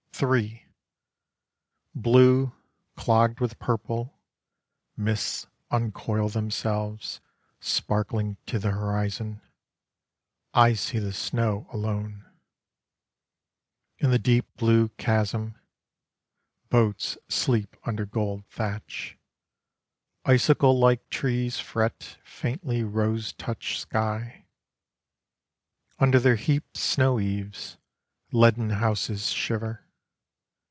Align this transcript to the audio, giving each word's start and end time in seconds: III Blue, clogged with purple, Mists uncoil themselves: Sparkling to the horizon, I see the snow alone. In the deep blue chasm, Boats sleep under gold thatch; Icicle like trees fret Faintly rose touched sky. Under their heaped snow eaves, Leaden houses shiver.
III 0.23 0.67
Blue, 1.95 2.53
clogged 2.95 3.39
with 3.39 3.57
purple, 3.57 4.19
Mists 4.95 5.47
uncoil 5.71 6.29
themselves: 6.29 7.21
Sparkling 7.59 8.37
to 8.45 8.59
the 8.59 8.69
horizon, 8.69 9.41
I 10.53 10.73
see 10.75 10.99
the 10.99 11.11
snow 11.11 11.67
alone. 11.73 12.23
In 13.97 14.11
the 14.11 14.19
deep 14.19 14.45
blue 14.57 14.89
chasm, 14.89 15.55
Boats 16.69 17.17
sleep 17.27 17.75
under 17.83 18.05
gold 18.05 18.45
thatch; 18.45 19.17
Icicle 20.23 20.77
like 20.77 21.09
trees 21.09 21.59
fret 21.59 22.19
Faintly 22.23 22.83
rose 22.83 23.33
touched 23.33 23.79
sky. 23.79 24.45
Under 25.97 26.19
their 26.19 26.35
heaped 26.35 26.77
snow 26.77 27.19
eaves, 27.19 27.79
Leaden 28.31 28.69
houses 28.69 29.29
shiver. 29.29 29.87